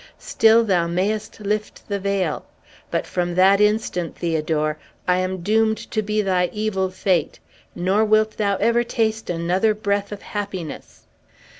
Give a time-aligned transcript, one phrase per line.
[0.17, 2.43] Still, thou mayest lift the veil!
[2.89, 7.37] But, from that instant, Theodore, I am doomed to be thy evil fate;
[7.75, 11.03] nor wilt thou ever taste another breath of happiness!"